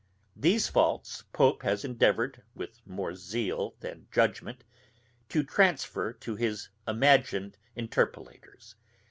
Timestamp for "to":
5.29-5.43, 6.11-6.35